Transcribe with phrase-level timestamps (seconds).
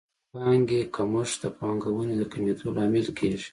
[0.03, 0.03] د
[0.33, 3.47] پانګې کمښت د پانګونې د کمېدو لامل کیږي.